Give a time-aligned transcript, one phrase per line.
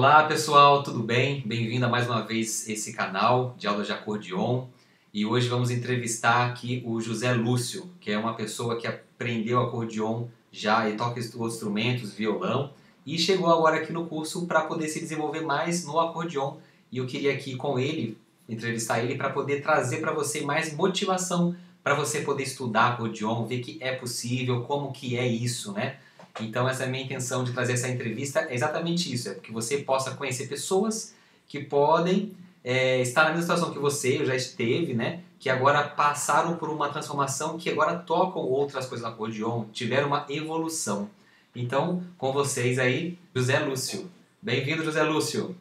[0.00, 1.42] Olá pessoal, tudo bem?
[1.44, 4.64] Bem-vindo a mais uma vez esse canal de aulas de acordeon
[5.12, 10.28] e hoje vamos entrevistar aqui o José Lúcio, que é uma pessoa que aprendeu acordeon
[10.50, 12.72] já e toca instrumentos, violão
[13.04, 16.56] e chegou agora aqui no curso para poder se desenvolver mais no acordeon
[16.90, 18.16] e eu queria aqui com ele
[18.48, 21.54] entrevistar ele para poder trazer para você mais motivação
[21.84, 25.98] para você poder estudar acordeon, ver que é possível, como que é isso, né?
[26.40, 29.52] Então essa é a minha intenção de trazer essa entrevista, é exatamente isso, é porque
[29.52, 31.14] você possa conhecer pessoas
[31.46, 35.20] que podem é, estar na mesma situação que você, já esteve, né?
[35.38, 40.26] Que agora passaram por uma transformação, que agora tocam outras coisas no acordeon, tiveram uma
[40.28, 41.08] evolução.
[41.56, 44.10] Então, com vocês aí, José Lúcio.
[44.40, 45.56] Bem-vindo, José Lúcio.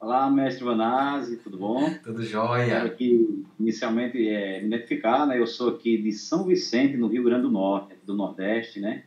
[0.00, 1.92] Olá, mestre Vanazzi, tudo bom?
[2.02, 2.66] Tudo jóia.
[2.66, 5.38] Quero aqui, inicialmente, é, me identificar, né?
[5.38, 9.02] Eu sou aqui de São Vicente, no Rio Grande do Norte, do Nordeste, né?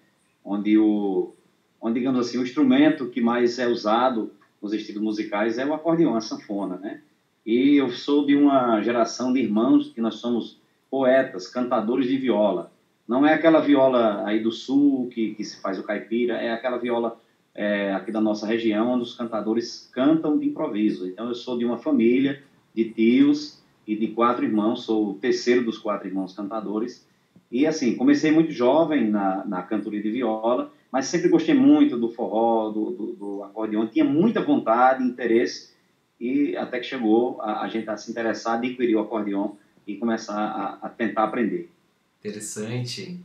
[0.50, 1.32] Onde o,
[1.80, 6.16] onde digamos assim, o instrumento que mais é usado nos estilos musicais é o acordeão,
[6.16, 7.02] a sanfona, né?
[7.46, 12.72] E eu sou de uma geração de irmãos que nós somos poetas, cantadores de viola.
[13.08, 16.78] Não é aquela viola aí do sul que, que se faz o caipira, é aquela
[16.78, 17.20] viola
[17.54, 21.08] é, aqui da nossa região onde os cantadores cantam de improviso.
[21.08, 22.42] Então eu sou de uma família
[22.74, 27.08] de tios e de quatro irmãos, sou o terceiro dos quatro irmãos cantadores
[27.52, 32.10] e assim, comecei muito jovem na, na cantoria de viola, mas sempre gostei muito do
[32.10, 35.74] forró, do, do, do acordeão, tinha muita vontade, interesse,
[36.20, 40.38] e até que chegou a, a gente a se interessar, adquirir o acordeão e começar
[40.38, 41.72] a, a tentar aprender.
[42.20, 43.20] Interessante.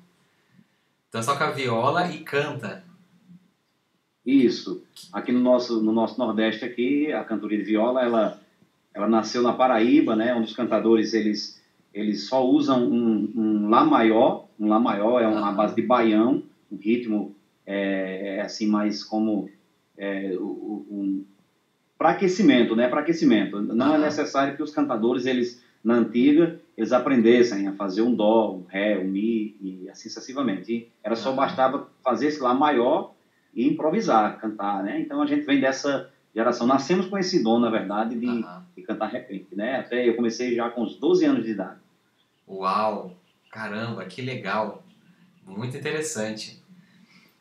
[1.08, 2.84] Então só com a viola e canta.
[4.24, 4.82] Isso.
[5.12, 8.40] Aqui no nosso, no nosso Nordeste aqui, a cantoria de viola, ela,
[8.94, 11.60] ela nasceu na Paraíba, né, onde os cantadores, eles
[11.94, 16.42] eles só usam um, um Lá maior, um Lá maior é uma base de baião,
[16.70, 19.48] um ritmo é, é assim mais como
[19.96, 21.24] é, um,
[21.96, 22.88] para aquecimento, né?
[22.88, 23.62] Para aquecimento.
[23.62, 28.54] Não é necessário que os cantadores eles na antiga eles aprendessem a fazer um dó,
[28.54, 30.72] um ré, um mi e assim sucessivamente.
[30.72, 33.14] E era só bastava fazer esse lá maior
[33.54, 35.00] e improvisar, cantar, né?
[35.00, 36.66] Então a gente vem dessa geração.
[36.66, 38.44] Nascemos com esse dom, na verdade, de, uhum.
[38.76, 39.76] de cantar repente, né?
[39.76, 41.83] Até eu comecei já com uns 12 anos de idade.
[42.48, 43.16] Uau!
[43.50, 44.84] Caramba, que legal!
[45.46, 46.62] Muito interessante.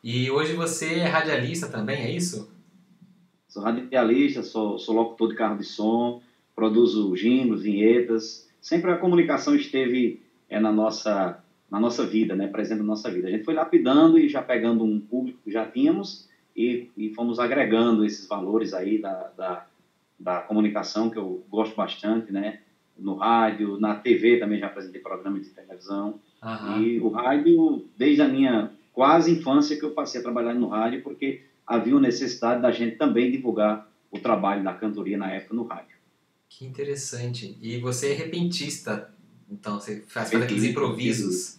[0.02, 2.50] E hoje você é radialista também, é isso?
[3.48, 6.22] Sou radialista, sou, sou locutor de carro de som,
[6.54, 8.48] produzo jingles, vinhetas.
[8.60, 13.28] Sempre a comunicação esteve é, na, nossa, na nossa vida, né, presente na nossa vida.
[13.28, 17.38] A gente foi lapidando e já pegando um público que já tínhamos e, e fomos
[17.38, 19.66] agregando esses valores aí da, da,
[20.18, 22.60] da comunicação, que eu gosto bastante, né?
[22.98, 26.20] No rádio, na TV também já apresentei programas de televisão.
[26.42, 26.82] Uhum.
[26.82, 31.02] E o rádio, desde a minha quase infância que eu passei a trabalhar no rádio,
[31.02, 35.96] porque havia necessidade da gente também divulgar o trabalho da cantoria na época no rádio.
[36.48, 37.58] Que interessante.
[37.60, 39.12] E você é repentista,
[39.50, 41.58] então você faz aqueles improvisos.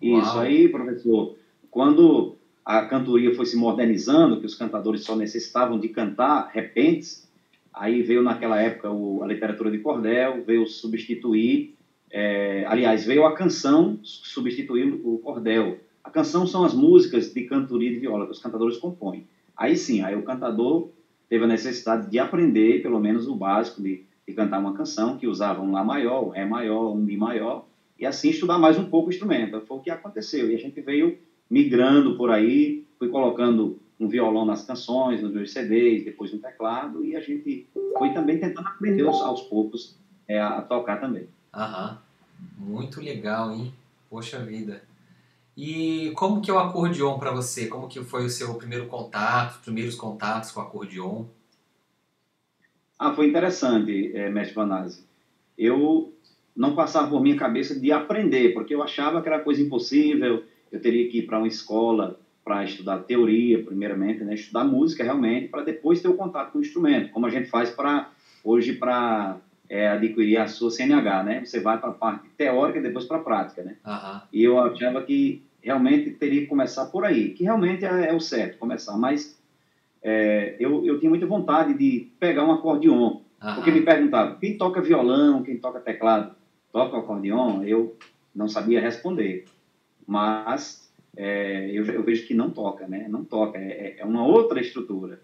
[0.00, 0.40] Isso Uau.
[0.40, 1.36] aí, professor.
[1.70, 7.27] Quando a cantoria foi se modernizando, que os cantadores só necessitavam de cantar repentes,
[7.72, 11.74] Aí veio naquela época o, a literatura de cordel, veio substituir,
[12.10, 15.78] é, aliás, veio a canção substituir o cordel.
[16.02, 19.26] A canção são as músicas de cantoria de viola que os cantadores compõem.
[19.56, 20.88] Aí sim, aí o cantador
[21.28, 25.26] teve a necessidade de aprender pelo menos o básico de, de cantar uma canção que
[25.26, 27.66] usava um lá maior, um ré maior, um mi maior
[27.98, 29.60] e assim estudar mais um pouco o instrumento.
[29.62, 31.18] Foi o que aconteceu e a gente veio
[31.50, 37.04] migrando por aí, foi colocando um violão nas canções, nos meus CDs, depois um teclado,
[37.04, 41.28] e a gente foi também tentando aprender aos, aos poucos é, a, tocar também.
[41.52, 41.98] Aham,
[42.56, 43.72] muito legal, hein?
[44.08, 44.82] Poxa vida.
[45.56, 47.66] E como que é o acordeon para você?
[47.66, 51.24] Como que foi o seu primeiro contato, os primeiros contatos com o acordeon?
[52.96, 55.04] Ah, foi interessante, é, mestre Vanazzi.
[55.56, 56.12] Eu
[56.54, 60.80] não passava por minha cabeça de aprender, porque eu achava que era coisa impossível, eu
[60.80, 64.32] teria que ir para uma escola para estudar teoria, primeiramente, né?
[64.32, 67.68] estudar música realmente, para depois ter o contato com o instrumento, como a gente faz
[67.68, 68.10] para
[68.42, 69.36] hoje para
[69.68, 71.44] é, adquirir a sua CNH, né?
[71.44, 73.76] Você vai para a parte teórica e depois para a prática, né?
[73.86, 74.20] Uhum.
[74.32, 78.20] E eu achava que realmente teria que começar por aí, que realmente é, é o
[78.20, 78.96] certo, começar.
[78.96, 79.38] Mas
[80.02, 83.54] é, eu, eu tinha muita vontade de pegar um acordeon, uhum.
[83.56, 86.34] porque me perguntavam, quem toca violão, quem toca teclado,
[86.72, 87.62] toca acordeon?
[87.64, 87.94] Eu
[88.34, 89.44] não sabia responder.
[90.06, 93.06] Mas é, eu, eu, vejo que não toca, né?
[93.08, 95.20] Não toca, é, é uma outra estrutura.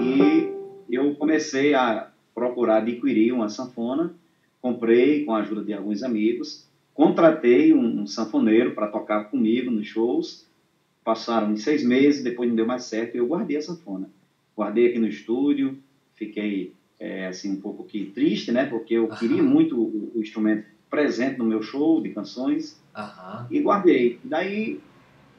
[0.00, 0.52] E
[0.90, 4.14] eu comecei a procurar adquirir uma sanfona,
[4.60, 9.86] comprei com a ajuda de alguns amigos, contratei um, um sanfoneiro para tocar comigo nos
[9.86, 10.46] shows,
[11.04, 14.08] passaram seis meses, depois não deu mais certo, e eu guardei a sanfona.
[14.56, 15.78] guardei aqui no estúdio,
[16.14, 18.66] fiquei é, assim um pouco que triste, né?
[18.66, 22.80] Porque eu queria muito o, o, instrumento presente no meu show de canções
[23.50, 24.20] e guardei.
[24.22, 24.78] Daí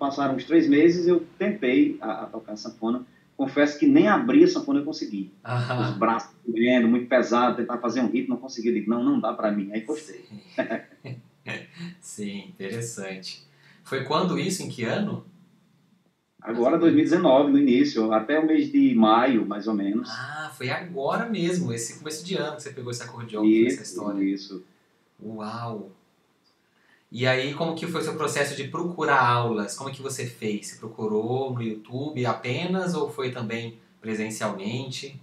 [0.04, 3.06] passaram uns três meses, eu tentei a, a tocar sanfona.
[3.38, 5.32] Confesso que nem abrir a sanfona eu consegui.
[5.80, 8.68] Os braços doendo, muito pesado, tentar fazer um ritmo, não consegui.
[8.68, 9.72] Eu digo, não, não dá para mim.
[9.72, 10.26] Aí postei.
[12.02, 13.48] Sim, interessante.
[13.86, 14.62] Foi quando isso?
[14.62, 15.26] Em que ano?
[16.42, 20.10] Agora, 2019, no início, até o mês de maio, mais ou menos.
[20.10, 23.84] Ah, foi agora mesmo, esse começo de ano que você pegou esse acordeão, isso, essa
[23.84, 24.22] história.
[24.22, 24.66] Isso.
[25.24, 25.90] Uau!
[27.14, 29.78] E aí, como que foi o seu processo de procurar aulas?
[29.78, 30.66] Como que você fez?
[30.66, 35.22] Você procurou no YouTube apenas ou foi também presencialmente?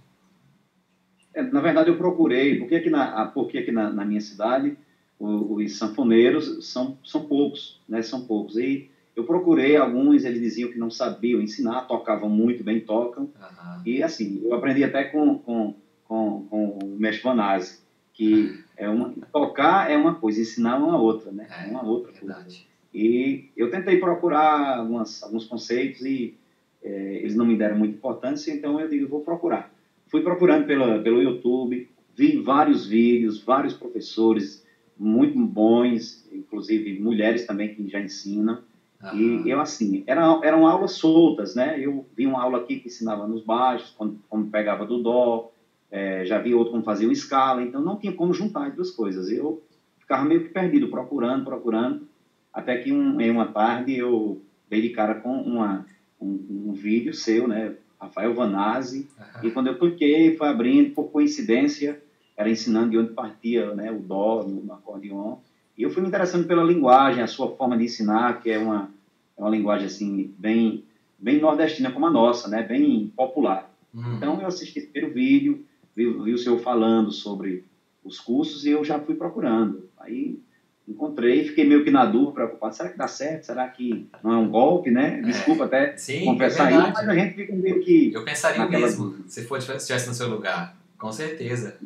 [1.33, 4.77] É, na verdade, eu procurei, porque aqui na, porque aqui na, na minha cidade
[5.19, 8.01] os sanfoneiros são, são poucos, né?
[8.01, 8.55] São poucos.
[8.55, 13.23] E eu procurei alguns, eles diziam que não sabiam ensinar, tocavam muito bem, tocam.
[13.23, 13.81] Uhum.
[13.85, 17.81] E assim, eu aprendi até com, com, com, com o mestre Vanazzi,
[18.13, 21.47] que é uma, tocar é uma coisa, ensinar é uma outra, né?
[21.49, 22.43] É, uma outra verdade.
[22.43, 22.59] coisa.
[22.91, 26.35] E eu tentei procurar algumas, alguns conceitos e
[26.83, 29.71] é, eles não me deram muita importância, então eu digo, vou procurar.
[30.07, 34.65] Fui procurando pela, pelo YouTube, vi vários vídeos, vários professores,
[34.97, 38.63] muito bons, inclusive mulheres também que já ensinam.
[39.01, 39.45] Uhum.
[39.45, 41.79] E eu, assim, eram, eram aulas soltas, né?
[41.79, 43.95] Eu vi uma aula aqui que ensinava nos baixos,
[44.27, 45.51] como pegava do dó,
[45.91, 48.91] é, já vi outro como fazia o escala, então não tinha como juntar as duas
[48.91, 49.29] coisas.
[49.29, 49.61] Eu
[49.99, 52.07] ficava meio que perdido, procurando, procurando,
[52.53, 55.85] até que um, em uma tarde eu dei de cara com uma,
[56.19, 57.75] um, um vídeo seu, né?
[57.99, 59.47] Rafael Vanazzi, uhum.
[59.47, 62.01] e quando eu cliquei, foi abrindo, por coincidência,
[62.35, 65.37] era ensinando de onde partia né, o dó no, no acordeon.
[65.77, 68.89] E eu fui me interessando pela linguagem, a sua forma de ensinar, que é uma,
[69.37, 70.83] é uma linguagem assim bem,
[71.19, 73.71] bem nordestina como a nossa, né, bem popular.
[73.93, 74.15] Uhum.
[74.15, 75.65] Então eu assisti o primeiro vídeo,
[75.95, 77.63] vi, vi o senhor falando sobre
[78.03, 79.89] os cursos e eu já fui procurando.
[79.99, 80.39] Aí
[80.87, 83.45] encontrei, fiquei meio que na dúvida, preocupado, será que dá certo?
[83.45, 85.19] Será que não é um golpe, né?
[85.19, 85.21] É.
[85.21, 88.11] Desculpa até Sim, confessar é isso, mas a gente fica meio que...
[88.13, 91.77] Eu pensaria mesmo, se for estivesse no seu lugar, com certeza.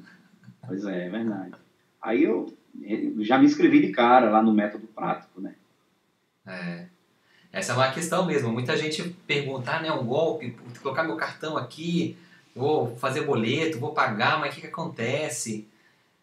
[0.66, 1.54] Pois é, é verdade.
[2.01, 2.54] Aí eu
[3.19, 5.56] já me inscrevi de cara lá no método prático, né?
[6.48, 6.86] É.
[7.51, 8.51] Essa é uma questão mesmo.
[8.51, 12.18] Muita gente pergunta, ah, né, um golpe, colocar meu cartão aqui,
[12.56, 15.68] vou fazer boleto, vou pagar, mas o que, que acontece?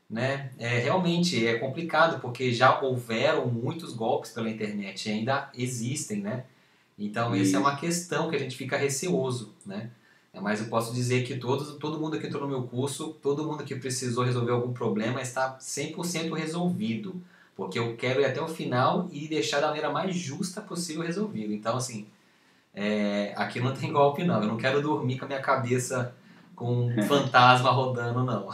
[0.09, 0.51] Né?
[0.59, 6.45] É, realmente é complicado, porque já houveram muitos golpes pela internet e ainda existem, né?
[6.99, 7.49] Então, Isso.
[7.49, 9.91] essa é uma questão que a gente fica receoso, né?
[10.33, 13.45] É, mas eu posso dizer que todos, todo mundo que entrou no meu curso, todo
[13.45, 17.21] mundo que precisou resolver algum problema está 100% resolvido.
[17.55, 21.53] Porque eu quero ir até o final e deixar da maneira mais justa possível resolvido.
[21.53, 22.07] Então, assim,
[22.75, 24.41] é, aqui não tem golpe, não.
[24.41, 26.15] Eu não quero dormir com a minha cabeça
[26.55, 28.49] com um fantasma rodando, não.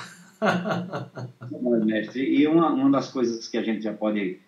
[1.84, 4.38] mestre, e uma, uma das coisas que a gente já pode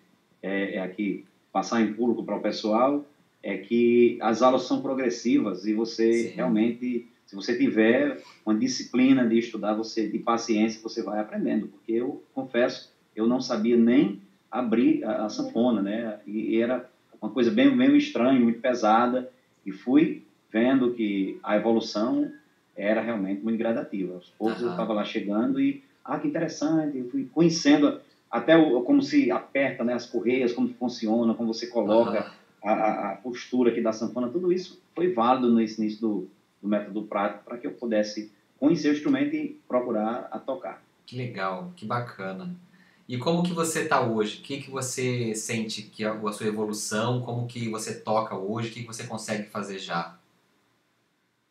[0.41, 3.05] é, é aqui passar em público para o pessoal
[3.43, 6.35] é que as aulas são progressivas e você Sim.
[6.35, 11.69] realmente se você tiver uma disciplina de estudar, você de paciência, você vai aprendendo.
[11.69, 14.21] Porque eu confesso, eu não sabia nem
[14.51, 16.19] abrir a, a sanfona, né?
[16.27, 16.89] E, e era
[17.21, 19.31] uma coisa bem meio estranha, muito pesada.
[19.65, 22.29] E fui vendo que a evolução
[22.81, 24.15] era realmente muito gradativa.
[24.15, 24.67] Aos poucos uhum.
[24.67, 26.97] eu estava lá chegando e ah, que interessante.
[26.97, 31.67] Eu fui conhecendo até o, como se aperta, né, as correias, como funciona, como você
[31.67, 32.31] coloca
[32.63, 32.69] uhum.
[32.69, 34.29] a, a, postura aqui da sanfona.
[34.29, 36.27] Tudo isso foi válido no início do
[36.61, 40.83] do método prático para que eu pudesse conhecer o instrumento e procurar a tocar.
[41.05, 42.55] Que legal, que bacana.
[43.09, 44.39] E como que você está hoje?
[44.39, 47.21] O que, que você sente que é a sua evolução?
[47.21, 48.69] Como que você toca hoje?
[48.69, 50.17] O que, que você consegue fazer já?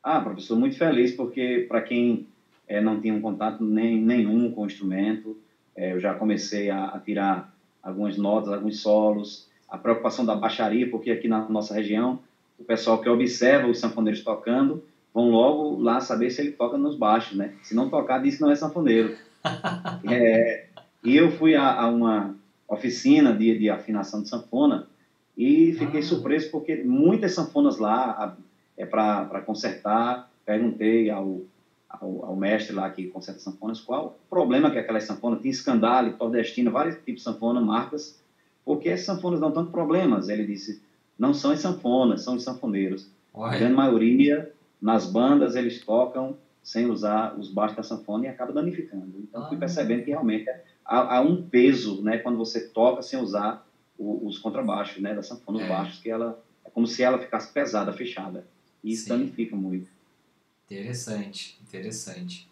[0.02, 2.26] Ah, professor, muito feliz porque para quem
[2.66, 5.37] é, não tinha um contato nem, nenhum com o instrumento,
[5.76, 7.52] é, eu já comecei a, a, tirar
[7.83, 12.21] algumas notas, alguns solos, a preocupação da baixaria, porque aqui na nossa região,
[12.59, 16.97] o pessoal que observa os sanfoneiros tocando vão logo lá saber se ele toca nos
[16.97, 17.52] baixos, né?
[17.62, 19.16] Se não tocar, diz que não é sanfoneiro.
[20.09, 20.66] é,
[21.02, 22.37] e eu fui a, a, uma
[22.69, 24.87] oficina de, de afinação de sanfona
[25.37, 26.02] e fiquei ah.
[26.04, 28.37] surpreso porque muitas sanfonas lá
[28.81, 30.31] é para consertar.
[30.45, 31.43] Perguntei ao,
[31.89, 36.15] ao, ao, mestre lá que conserta sanfonas qual o problema que aquelas sanfonas tinha escandale,
[36.19, 38.21] nordestina, vários tipos de sanfona, marcas,
[38.65, 40.29] porque as sanfonas dão tanto problemas.
[40.29, 40.83] Ele disse,
[41.19, 43.11] não são as sanfonas, são os sanfoneiros.
[43.35, 48.53] A grande maioria nas bandas eles tocam sem usar os baixos da sanfona e acaba
[48.53, 49.13] danificando.
[49.19, 49.61] Então, fui ah.
[49.61, 50.49] percebendo que realmente
[50.85, 53.67] há, há, um peso, né, quando você toca sem usar
[53.99, 55.69] o, os contrabaixos, né, da sanfona, os é.
[55.69, 58.47] baixos, que ela é como se ela ficasse pesada, fechada.
[58.83, 59.11] E isso Sim.
[59.11, 59.89] danifica muito.
[60.71, 62.49] Interessante, interessante.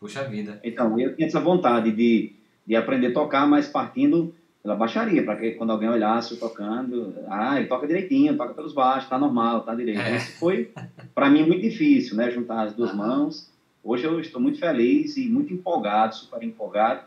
[0.00, 0.58] Puxa vida.
[0.64, 2.32] Então, eu tinha essa vontade de,
[2.66, 7.14] de aprender a tocar, mas partindo pela baixaria, para que quando alguém olhasse eu tocando,
[7.28, 10.00] ah, ele toca direitinho, toca pelos baixos, tá normal, tá direito.
[10.00, 10.16] É.
[10.16, 10.72] Isso foi,
[11.14, 12.30] para mim, muito difícil, né?
[12.30, 12.94] Juntar as duas ah.
[12.94, 13.52] mãos.
[13.82, 17.02] Hoje eu estou muito feliz e muito empolgado, super empolgado.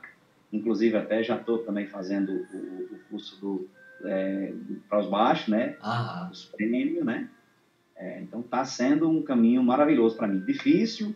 [0.52, 3.68] Inclusive, até já estou também fazendo o, o curso do,
[4.04, 4.54] é,
[4.90, 5.78] para os baixos, né?
[5.82, 6.30] Ah.
[6.32, 7.30] Os prêmios, né?
[7.96, 10.40] É, então, está sendo um caminho maravilhoso para mim.
[10.46, 11.16] Difícil,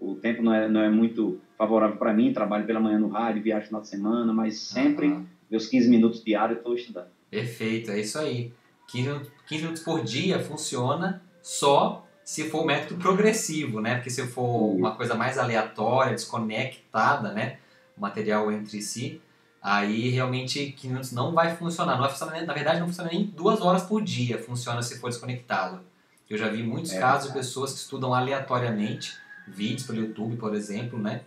[0.00, 3.42] o tempo não é, não é muito favorável para mim, trabalho pela manhã no rádio,
[3.42, 5.26] viajo no final de semana, mas sempre, uhum.
[5.50, 7.08] meus 15 minutos diários, estou estudando.
[7.30, 8.52] Perfeito, é isso aí.
[8.88, 13.96] 15, 15 minutos por dia funciona só se for o método progressivo, né?
[13.96, 17.58] Porque se for uma coisa mais aleatória, desconectada, né?
[17.96, 19.20] O material entre si,
[19.62, 21.92] aí realmente 15 minutos não vai funcionar.
[21.92, 25.10] Não vai funcionar, na verdade, não funciona nem duas horas por dia, funciona se for
[25.10, 25.80] desconectado.
[26.28, 29.16] Eu já vi muitos é, casos de pessoas que estudam aleatoriamente
[29.46, 31.22] vídeos pelo YouTube, por exemplo, né?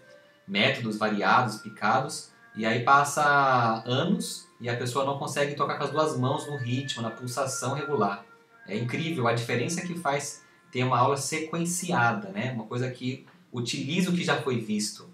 [0.48, 5.92] Métodos variados, picados, e aí passa anos e a pessoa não consegue tocar com as
[5.92, 8.26] duas mãos no ritmo, na pulsação regular.
[8.68, 12.52] É incrível a diferença que faz ter uma aula sequenciada, né?
[12.52, 15.10] Uma coisa que utiliza o que já foi visto.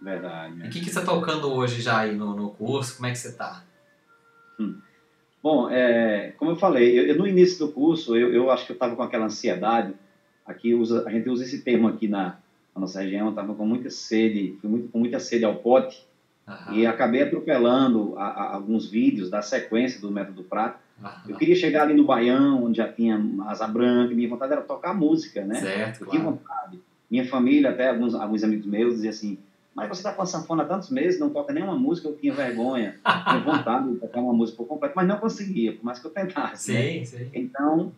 [0.00, 0.60] Verdade.
[0.60, 2.96] E o que, que você está tocando hoje já aí no, no curso?
[2.96, 3.64] Como é que você está?
[4.60, 4.80] Hum.
[5.44, 8.72] Bom, é, como eu falei, eu, eu, no início do curso, eu, eu acho que
[8.72, 9.94] eu estava com aquela ansiedade
[10.46, 12.36] Aqui usa, a gente usa esse termo aqui na,
[12.74, 13.30] na nossa região.
[13.30, 16.06] Estava com muita sede, fui muito, com muita sede ao pote
[16.72, 20.78] e acabei atropelando a, a, alguns vídeos da sequência do método Prato.
[21.26, 24.14] Eu queria chegar ali no Baião, onde já tinha asa branca.
[24.14, 25.54] Minha vontade era tocar música, né?
[25.54, 26.24] Certo, eu claro.
[26.24, 26.78] vontade.
[27.10, 29.38] Minha família, até alguns, alguns amigos meus, diziam assim:
[29.74, 32.32] mas você está com a sanfona há tantos meses, não toca nenhuma música, eu tinha
[32.32, 36.06] vergonha, tinha vontade de tocar uma música por completo, mas não conseguia, por mais que
[36.06, 36.72] eu tentasse.
[36.72, 37.04] Sim, né?
[37.04, 37.30] sim.
[37.34, 37.92] Então,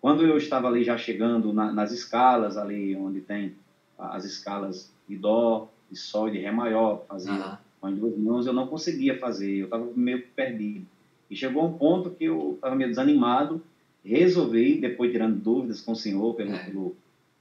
[0.00, 3.54] quando eu estava ali já chegando na, nas escalas ali, onde tem
[3.98, 7.56] as escalas de dó, de sol e de ré maior, fazia uhum.
[7.80, 10.86] com as duas mãos, eu não conseguia fazer, eu estava meio perdido.
[11.28, 13.60] E chegou um ponto que eu estava meio desanimado,
[14.04, 16.64] resolvi, depois tirando dúvidas com o senhor pelo, é.
[16.64, 16.96] pelo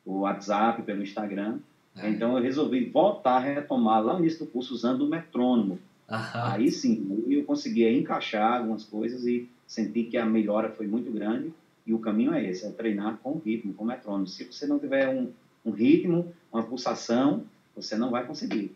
[0.05, 1.59] WhatsApp, pelo Instagram,
[1.97, 2.09] é.
[2.09, 5.79] então eu resolvi voltar a retomar lá no início do curso usando o metrônomo.
[6.09, 6.17] Uhum.
[6.33, 11.51] Aí sim, eu conseguia encaixar algumas coisas e senti que a melhora foi muito grande
[11.85, 14.27] e o caminho é esse, é treinar com ritmo, com metrônomo.
[14.27, 15.31] Se você não tiver um,
[15.63, 17.43] um ritmo, uma pulsação,
[17.75, 18.75] você não vai conseguir.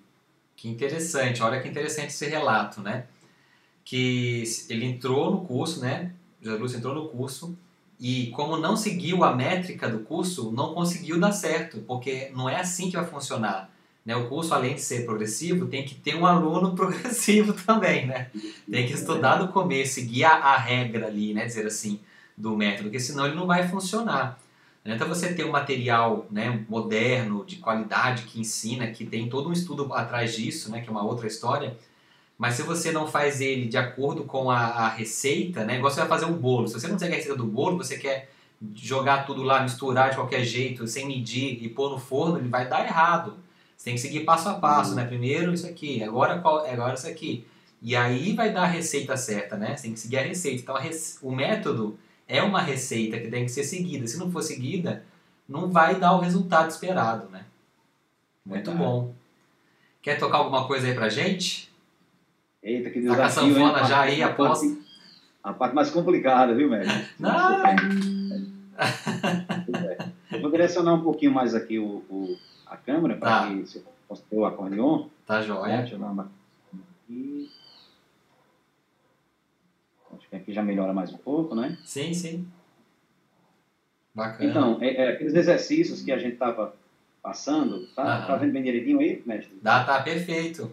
[0.55, 3.05] Que interessante, olha que interessante esse relato, né?
[3.85, 6.13] Que ele entrou no curso, né?
[6.41, 7.57] Jesus Lúcio entrou no curso
[7.99, 12.55] e como não seguiu a métrica do curso, não conseguiu dar certo, porque não é
[12.55, 13.69] assim que vai funcionar.
[14.05, 14.15] Né?
[14.15, 18.29] O curso, além de ser progressivo, tem que ter um aluno progressivo também, né?
[18.69, 21.45] Tem que estudar no começo, seguir a, a regra ali, né?
[21.45, 21.99] Dizer assim,
[22.37, 24.39] do método, porque senão ele não vai funcionar.
[24.85, 29.53] Então você ter um material né, moderno, de qualidade, que ensina, que tem todo um
[29.53, 31.77] estudo atrás disso, né, que é uma outra história,
[32.39, 35.99] mas se você não faz ele de acordo com a, a receita, né, igual você
[35.99, 38.31] vai fazer um bolo, se você não segue a receita do bolo, você quer
[38.73, 42.65] jogar tudo lá, misturar de qualquer jeito, sem medir e pôr no forno, ele vai
[42.65, 43.37] dar errado.
[43.75, 45.05] Você tem que seguir passo a passo, né?
[45.05, 47.45] Primeiro isso aqui, agora qual, agora isso aqui.
[47.81, 49.75] E aí vai dar a receita certa, né?
[49.75, 50.61] Você tem que seguir a receita.
[50.61, 51.17] Então a rece...
[51.21, 54.07] o método é uma receita que tem que ser seguida.
[54.07, 55.03] Se não for seguida,
[55.47, 57.45] não vai dar o resultado esperado, né?
[58.45, 59.13] Muito bom.
[60.01, 61.68] Quer tocar alguma coisa aí pra gente?
[62.61, 63.17] Eita, que desafio.
[63.17, 64.21] Tá com a sanfona já aí.
[65.41, 67.07] A parte mais complicada, viu, mestre?
[67.17, 67.63] Não!
[70.31, 73.47] Eu vou direcionar um pouquinho mais aqui o, o a câmera para tá.
[73.47, 75.07] que você possa ter o acordeon.
[75.25, 75.77] Tá joia.
[75.77, 76.29] Deixa eu dar uma...
[76.73, 77.49] aqui.
[80.15, 81.77] Acho que aqui já melhora mais um pouco, né?
[81.83, 82.47] Sim, sim.
[84.13, 84.49] Bacana.
[84.49, 86.75] Então, é, é, aqueles exercícios que a gente estava
[87.23, 89.57] passando, tá, tá vendo bem direitinho aí, mestre?
[89.61, 90.71] Dá, tá perfeito.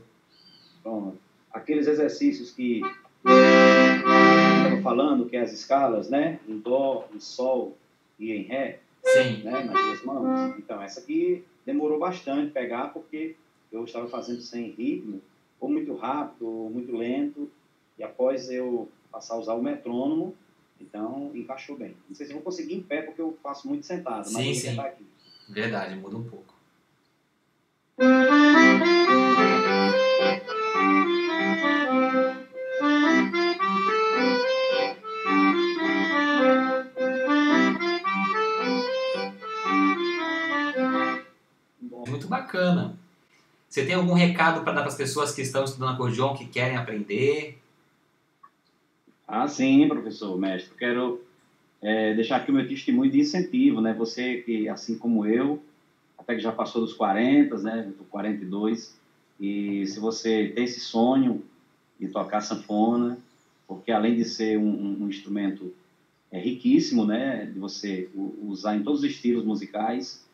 [0.83, 1.26] Pronto.
[1.53, 2.83] Aqueles exercícios que
[3.25, 6.39] estava falando, que é as escalas, né?
[6.47, 7.77] Em Dó, em Sol
[8.19, 8.81] e em Ré.
[9.05, 9.43] Sim.
[9.43, 9.65] Né?
[9.65, 10.59] Nas duas mãos.
[10.59, 13.37] Então, essa aqui demorou bastante pegar, porque
[13.73, 15.21] eu estava fazendo sem ritmo,
[15.61, 17.51] ou muito rápido, ou muito lento.
[17.99, 20.35] E após eu passar a usar o metrônomo,
[20.81, 21.97] então encaixou bem.
[22.09, 24.75] Não sei se vou conseguir em pé porque eu faço muito sentado, mas sim, vou
[24.75, 24.81] sim.
[24.81, 25.07] aqui.
[25.49, 26.55] Verdade, muda um pouco.
[42.47, 42.97] Bacana.
[43.69, 46.77] Você tem algum recado para dar para as pessoas que estão estudando acordeon, que querem
[46.77, 47.59] aprender?
[49.27, 50.73] Ah, sim, professor, mestre.
[50.79, 51.21] Quero
[51.83, 53.93] é, deixar aqui o meu testemunho de incentivo, né?
[53.95, 55.61] Você que, assim como eu,
[56.17, 57.93] até que já passou dos 40, né?
[57.99, 58.97] Do 42,
[59.41, 61.43] e se você tem esse sonho
[61.99, 63.19] de tocar sanfona,
[63.67, 65.75] porque além de ser um, um instrumento
[66.31, 67.47] é, riquíssimo, né?
[67.47, 70.26] De você usar em todos os estilos musicais,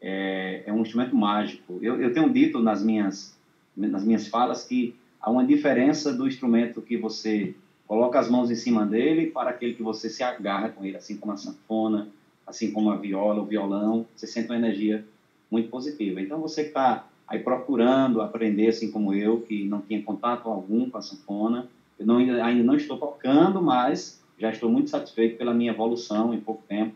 [0.00, 1.78] é, é um instrumento mágico.
[1.82, 3.38] Eu, eu tenho dito nas minhas
[3.76, 7.54] nas minhas falas que há uma diferença do instrumento que você
[7.86, 11.16] coloca as mãos em cima dele para aquele que você se agarra com ele, assim
[11.16, 12.08] como a sanfona,
[12.46, 15.04] assim como a viola, o violão, você sente uma energia
[15.50, 16.20] muito positiva.
[16.20, 20.90] Então você que está aí procurando aprender, assim como eu, que não tinha contato algum
[20.90, 25.52] com a sanfona, eu não, ainda não estou tocando, mas já estou muito satisfeito pela
[25.52, 26.94] minha evolução em pouco tempo,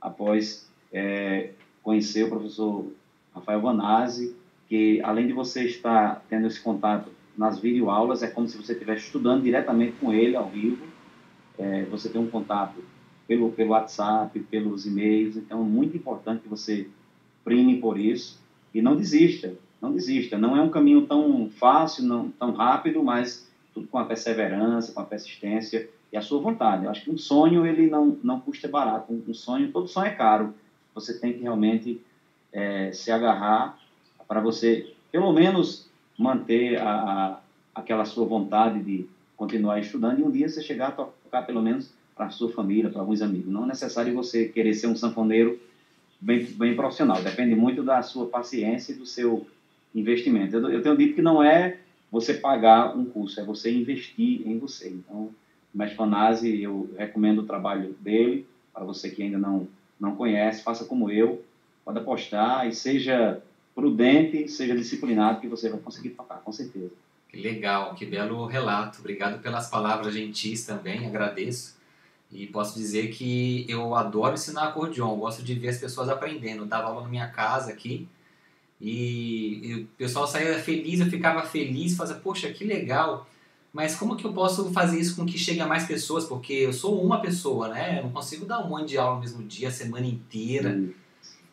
[0.00, 1.50] após é,
[1.86, 2.84] conhecer o professor
[3.32, 4.34] Rafael Vanazzi,
[4.68, 9.04] que além de você estar tendo esse contato nas videoaulas, é como se você estivesse
[9.04, 10.84] estudando diretamente com ele ao vivo.
[11.56, 12.82] É, você tem um contato
[13.28, 16.88] pelo, pelo WhatsApp, pelos e-mails, então é muito importante que você
[17.44, 18.40] prime por isso
[18.74, 20.36] e não desista, não desista.
[20.36, 25.00] Não é um caminho tão fácil, não tão rápido, mas tudo com a perseverança, com
[25.00, 26.84] a persistência e a sua vontade.
[26.84, 29.12] Eu acho que um sonho ele não não custa barato.
[29.12, 30.52] Um sonho, todo sonho é caro.
[30.96, 32.02] Você tem que realmente
[32.52, 33.78] é, se agarrar
[34.26, 35.88] para você, pelo menos,
[36.18, 37.40] manter a, a,
[37.74, 41.92] aquela sua vontade de continuar estudando e um dia você chegar a tocar pelo menos
[42.16, 43.52] para a sua família, para alguns amigos.
[43.52, 45.60] Não é necessário você querer ser um sanfoneiro
[46.20, 49.46] bem, bem profissional, depende muito da sua paciência e do seu
[49.94, 50.56] investimento.
[50.56, 51.78] Eu, eu tenho dito que não é
[52.10, 54.88] você pagar um curso, é você investir em você.
[54.88, 55.30] Então,
[55.74, 60.62] o Mestre Fanasi, eu recomendo o trabalho dele, para você que ainda não, não conhece,
[60.62, 61.44] faça como eu,
[61.84, 63.42] pode apostar e seja
[63.74, 66.92] prudente, seja disciplinado, que você vai conseguir tocar, com certeza.
[67.28, 69.00] Que legal, que belo relato.
[69.00, 71.76] Obrigado pelas palavras gentis também, agradeço.
[72.32, 76.62] E posso dizer que eu adoro ensinar acordeon, gosto de ver as pessoas aprendendo.
[76.62, 78.08] Eu dava aula na minha casa aqui
[78.80, 83.26] e, e o pessoal saía feliz, eu ficava feliz, fazia, poxa, que legal.
[83.76, 86.24] Mas como que eu posso fazer isso com que chegue a mais pessoas?
[86.24, 87.98] Porque eu sou uma pessoa, né?
[87.98, 90.70] Eu não consigo dar um monte de aula no mesmo dia, a semana inteira.
[90.70, 90.94] Hum.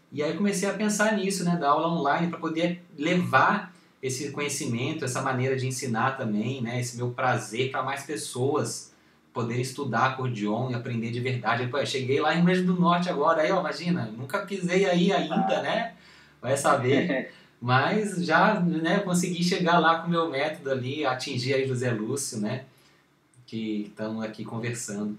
[0.09, 5.03] E aí comecei a pensar nisso, né, da aula online, para poder levar esse conhecimento,
[5.03, 8.93] essa maneira de ensinar também, né, esse meu prazer para mais pessoas
[9.33, 11.67] poderem estudar acordeon e aprender de verdade.
[11.67, 14.86] Pô, eu cheguei lá em Rio Grande do Norte agora, aí, ó, imagina, nunca pisei
[14.86, 15.93] aí ainda, né?
[16.41, 17.33] Vai saber.
[17.63, 22.41] Mas já né, consegui chegar lá com o meu método ali, atingir aí José Lúcio,
[22.41, 22.65] né?
[23.45, 25.17] Que estamos aqui conversando.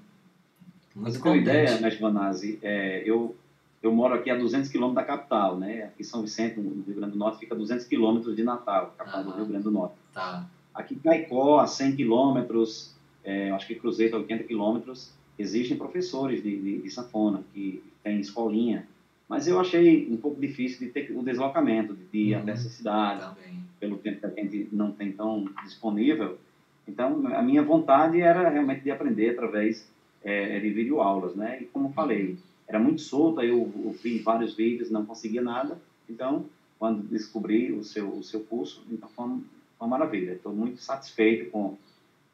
[0.94, 3.34] Muito Mas, ideia, Mestre Vanazzi, é, eu
[3.82, 5.84] eu moro aqui a 200 quilômetros da capital, né?
[5.84, 9.20] Aqui São Vicente, no Rio Grande do Norte, fica a 200 quilômetros de Natal, capital
[9.20, 9.94] ah, do Rio Grande do Norte.
[10.12, 10.46] Tá.
[10.74, 16.42] Aqui em Caicó, a 100 quilômetros, é, acho que Cruzeiro a 80 quilômetros, existem professores
[16.42, 18.86] de, de, de sanfona, que tem escolinha,
[19.28, 22.42] mas eu achei um pouco difícil de ter o deslocamento, de ir uhum.
[22.42, 23.64] até essa cidade, Também.
[23.80, 26.38] pelo tempo que a gente não tem tão disponível.
[26.86, 29.90] Então, a minha vontade era realmente de aprender através
[30.22, 31.58] é, de videoaulas, né?
[31.62, 32.36] E como falei,
[32.68, 35.78] era muito solta, eu, eu vi vários vídeos, não conseguia nada.
[36.08, 36.46] Então,
[36.78, 39.42] quando descobri o seu, o seu curso, então foi uma,
[39.80, 40.32] uma maravilha.
[40.32, 41.76] Estou muito satisfeito com,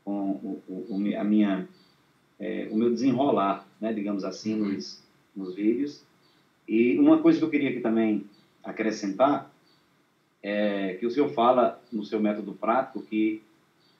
[0.04, 1.68] com o, o, a minha,
[2.38, 4.72] é, o meu desenrolar, né, digamos assim, uhum.
[4.72, 5.02] nos,
[5.36, 6.02] nos vídeos.
[6.70, 8.24] E uma coisa que eu queria aqui também
[8.62, 9.52] acrescentar
[10.40, 13.42] é que o senhor fala no seu método prático que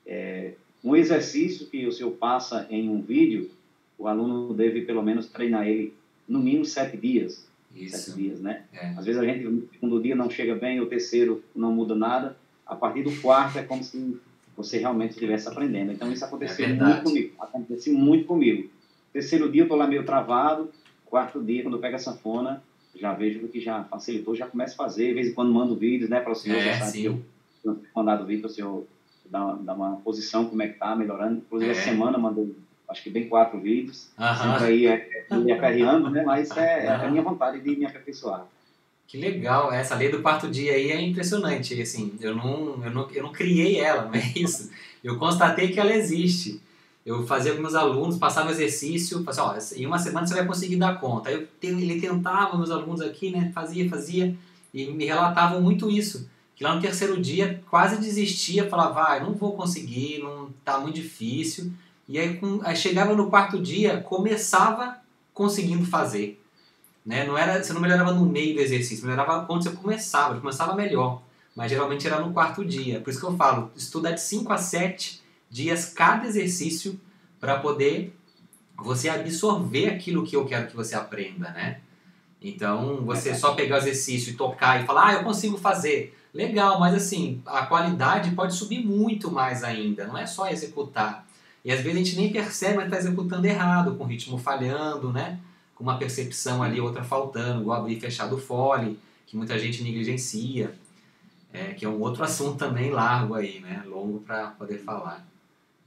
[0.07, 0.53] é,
[0.83, 3.51] um exercício que o senhor passa em um vídeo,
[3.99, 5.93] o aluno deve pelo menos treinar ele
[6.29, 7.45] no mínimo sete dias.
[7.75, 7.97] Isso.
[7.97, 8.63] Sete dias, né?
[8.73, 8.91] É.
[8.91, 12.37] Às vezes a gente, no segundo dia não chega bem, o terceiro não muda nada.
[12.65, 14.17] A partir do quarto é como se
[14.57, 15.91] você realmente estivesse aprendendo.
[15.91, 17.35] Então isso aconteceu é muito comigo.
[17.41, 18.71] Aconteceu muito comigo.
[19.13, 20.71] Terceiro dia eu estou lá meio travado.
[21.11, 22.63] Quarto dia, quando eu pego a sanfona,
[22.95, 25.09] já vejo que já facilitou, já começo a fazer.
[25.09, 26.59] De vez em quando mando vídeos, né, para o senhor.
[26.59, 27.23] É, já sim.
[27.65, 28.87] eu, mandado vídeo para o senhor
[29.27, 31.39] dar uma, dar uma posição, como é que tá, melhorando.
[31.39, 31.75] Inclusive, é.
[31.75, 32.49] essa semana mandou
[32.91, 34.37] acho que bem quatro vídeos, -huh.
[34.37, 36.23] sempre aí é, é, me aperreando, né?
[36.25, 38.47] Mas é, é, a minha vontade de me aperfeiçoar.
[39.07, 43.11] Que legal, essa lei do quarto dia aí é impressionante, assim, eu não, eu não,
[43.11, 44.71] eu não criei ela, não é isso,
[45.03, 46.61] eu constatei que ela existe.
[47.05, 50.47] Eu fazia com meus alunos, passava exercício, falava assim, ó, em uma semana você vai
[50.47, 51.31] conseguir dar conta.
[51.31, 54.37] Aí eu, ele tentava, meus alunos aqui, né, fazia, fazia,
[54.73, 56.29] e me relatavam muito isso.
[56.55, 60.79] Que lá no terceiro dia quase desistia, falava, vai, ah, não vou conseguir, não tá
[60.79, 61.73] muito difícil.
[62.07, 64.99] E aí, com, aí chegava no quarto dia, começava
[65.33, 66.39] conseguindo fazer.
[67.05, 67.25] Né?
[67.25, 71.23] Não era, você não melhorava no meio do exercício, melhorava quando você começava, começava melhor.
[71.57, 73.01] Mas geralmente era no quarto dia.
[73.01, 75.20] Por isso que eu falo, estuda de 5 a 7
[75.51, 76.99] dias cada exercício
[77.41, 78.17] para poder
[78.79, 81.81] você absorver aquilo que eu quero que você aprenda, né?
[82.41, 86.17] Então, você só pegar o exercício e tocar e falar, ah, eu consigo fazer.
[86.33, 91.27] Legal, mas assim, a qualidade pode subir muito mais ainda, não é só executar.
[91.65, 95.13] E às vezes a gente nem percebe, mas está executando errado, com o ritmo falhando,
[95.13, 95.39] né?
[95.75, 99.83] Com uma percepção ali, outra faltando, igual abrir e fechar do fole, que muita gente
[99.83, 100.73] negligencia,
[101.53, 103.83] é, que é um outro assunto também largo aí, né?
[103.87, 105.30] Longo para poder falar.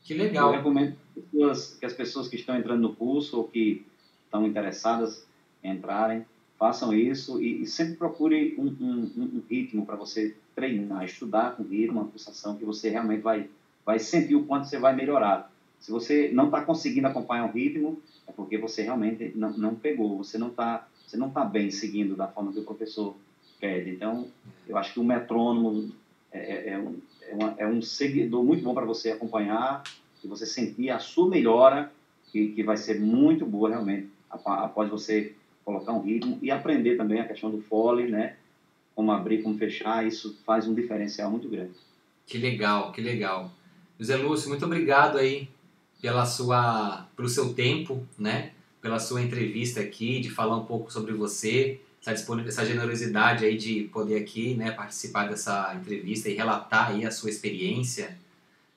[0.03, 0.49] Que legal.
[0.49, 0.95] Eu recomendo
[1.31, 3.85] que as pessoas que estão entrando no curso ou que
[4.25, 5.25] estão interessadas
[5.63, 6.25] em entrarem,
[6.57, 11.63] façam isso e, e sempre procure um, um, um ritmo para você treinar, estudar com
[11.63, 13.49] ritmo, uma pulsação que você realmente vai,
[13.85, 15.51] vai sentir o quanto você vai melhorar.
[15.79, 20.17] Se você não está conseguindo acompanhar o ritmo, é porque você realmente não, não pegou,
[20.17, 23.15] você não está você não tá bem seguindo da forma que o professor
[23.59, 23.91] pede.
[23.91, 24.27] Então,
[24.67, 25.91] eu acho que o metrônomo
[26.31, 26.97] é, é, é um,
[27.29, 29.83] é, uma, é um seguidor muito bom para você acompanhar
[30.23, 31.91] e você sentir a sua melhora,
[32.31, 37.19] que, que vai ser muito boa realmente, após você colocar um ritmo e aprender também
[37.19, 38.36] a questão do fole, né?
[38.95, 41.73] Como abrir, como fechar, isso faz um diferencial muito grande.
[42.25, 43.51] Que legal, que legal.
[43.99, 45.49] José Lúcio, muito obrigado aí
[46.01, 48.51] pela sua, pelo seu tempo, né?
[48.81, 53.83] Pela sua entrevista aqui, de falar um pouco sobre você, essa, essa generosidade aí de
[53.85, 58.17] poder aqui, né, participar dessa entrevista e relatar aí a sua experiência,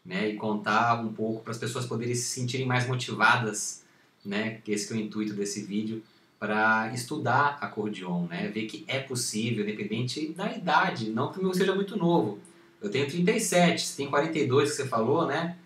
[0.04, 3.82] né, e contar um pouco para as pessoas poderem se sentirem mais motivadas,
[4.24, 6.02] né, que esse que é o intuito desse vídeo,
[6.38, 11.54] para estudar acordeon, né, ver que é possível, independente da idade, não que o meu
[11.54, 12.38] seja muito novo.
[12.80, 15.56] Eu tenho 37, você tem 42 que você falou, né?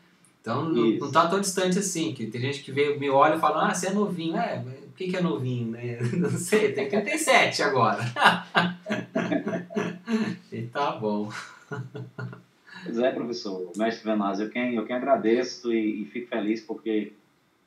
[0.40, 3.40] Então não, não tá tão distante assim, que tem gente que vê, me olha e
[3.40, 4.36] fala, ah, você é novinho.
[4.36, 4.64] É,
[5.00, 5.98] que, que é novinho, né?
[6.12, 8.02] Não sei, tem 37 agora.
[10.52, 11.32] e tá bom.
[12.84, 17.14] Pois é, professor, mestre Venaz, eu quem, eu quem agradeço e, e fico feliz porque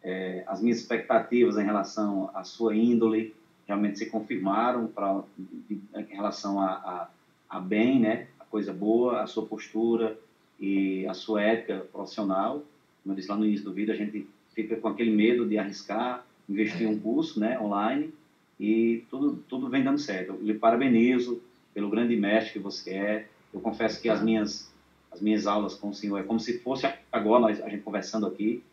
[0.04, 3.34] é, as minhas expectativas em relação à sua índole
[3.65, 5.24] realmente se confirmaram pra,
[5.69, 7.10] em relação a, a,
[7.50, 8.28] a bem, né?
[8.39, 10.19] A coisa boa, a sua postura,
[10.60, 12.63] e a sua ética profissional.
[13.02, 15.58] Como eu disse lá no início do vídeo, a gente fica com aquele medo de
[15.58, 18.13] arriscar, investir em um curso né, online
[18.60, 20.34] e tudo, tudo vem dando certo.
[20.34, 21.41] Eu lhe parabenizo
[21.73, 23.27] pelo grande mestre que você é.
[23.53, 24.71] Eu confesso que as minhas,
[25.12, 28.25] as minhas aulas com o senhor é como se fosse agora nós, a gente conversando
[28.25, 28.63] aqui,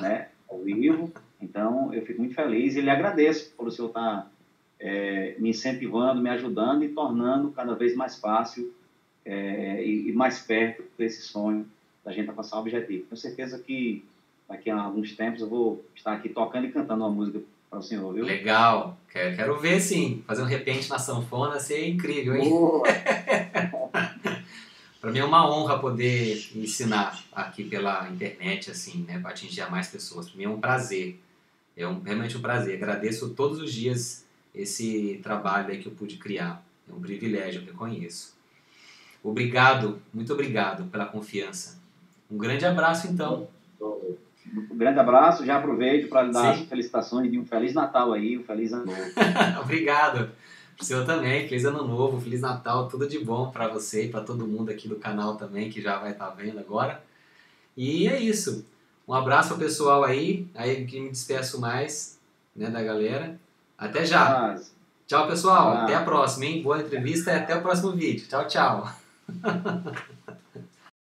[0.00, 1.12] né, ao vivo.
[1.40, 4.30] Então, eu fico muito feliz e lhe agradeço por o senhor estar tá,
[4.80, 8.72] é, me incentivando, me ajudando e tornando cada vez mais fácil
[9.24, 11.66] é, e, e, mais perto desse sonho
[12.04, 13.04] da gente alcançar o objetivo.
[13.04, 14.04] Tenho certeza que
[14.48, 17.82] daqui a alguns tempos eu vou estar aqui tocando e cantando uma música para o
[17.82, 18.24] senhor, viu?
[18.24, 20.22] Legal, quero, quero ver sim.
[20.26, 22.50] Fazer um repente na sanfona seria incrível, hein?
[25.00, 29.70] para mim é uma honra poder ensinar aqui pela internet, assim, né, para atingir a
[29.70, 30.28] mais pessoas.
[30.28, 31.20] Para mim é um prazer,
[31.76, 32.76] é um, realmente um prazer.
[32.76, 36.64] Agradeço todos os dias esse trabalho aí que eu pude criar.
[36.88, 38.34] É um privilégio, eu reconheço.
[39.22, 41.78] Obrigado, muito obrigado pela confiança.
[42.30, 43.48] Um grande abraço, então.
[44.70, 46.62] Um grande abraço, já aproveito para dar Sim.
[46.62, 49.00] as felicitações de um Feliz Natal aí, um Feliz Ano Novo.
[49.62, 50.30] obrigado.
[50.80, 54.20] O senhor também, Feliz Ano Novo, Feliz Natal, tudo de bom para você e para
[54.20, 57.02] todo mundo aqui do canal também, que já vai estar tá vendo agora.
[57.76, 58.64] E é isso.
[59.06, 62.18] Um abraço ao pessoal aí, aí que me despeço mais
[62.54, 63.38] né, da galera.
[63.76, 64.58] Até já.
[65.06, 65.72] Tchau, pessoal.
[65.78, 66.62] Até a próxima, hein?
[66.62, 68.26] Boa entrevista e até o próximo vídeo.
[68.28, 68.92] Tchau, tchau.
[69.42, 70.38] Ha ha ha ha.